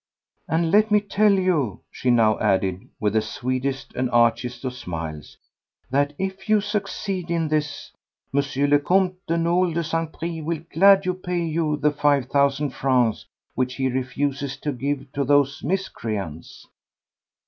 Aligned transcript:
"And 0.47 0.71
let 0.71 0.89
me 0.89 0.99
tell 0.99 1.31
you," 1.33 1.81
she 1.91 2.09
now 2.09 2.39
added, 2.39 2.89
with 2.99 3.13
the 3.13 3.21
sweetest 3.21 3.93
and 3.93 4.09
archest 4.09 4.65
of 4.65 4.73
smiles, 4.73 5.37
"that 5.91 6.13
if 6.17 6.49
you 6.49 6.59
succeed 6.59 7.29
in 7.29 7.47
this, 7.49 7.91
M. 8.35 8.41
le 8.71 8.79
Comte 8.79 9.23
de 9.27 9.35
Nolé 9.35 9.75
de 9.75 9.83
St. 9.83 10.11
Pris 10.11 10.43
will 10.43 10.63
gladly 10.73 11.13
pay 11.13 11.43
you 11.45 11.77
the 11.77 11.91
five 11.91 12.25
thousand 12.31 12.71
francs 12.71 13.27
which 13.53 13.75
he 13.75 13.89
refuses 13.89 14.57
to 14.57 14.71
give 14.71 15.05
to 15.11 15.23
those 15.23 15.61
miscreants." 15.63 16.65